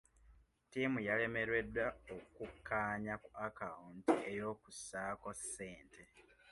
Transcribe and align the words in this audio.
Tiimu 0.69 0.99
yalemereddwa 1.07 1.85
okukkaanya 2.15 3.13
ku 3.23 3.31
akawunti 3.45 4.11
ey'okusaako 4.31 5.29
ssente. 5.39 6.03